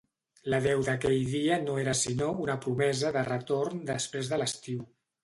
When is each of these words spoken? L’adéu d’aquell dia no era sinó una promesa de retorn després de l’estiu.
L’adéu 0.51 0.79
d’aquell 0.85 1.19
dia 1.33 1.59
no 1.65 1.75
era 1.81 1.93
sinó 1.99 2.29
una 2.45 2.55
promesa 2.63 3.13
de 3.19 3.23
retorn 3.29 3.85
després 3.91 4.33
de 4.33 4.41
l’estiu. 4.45 4.81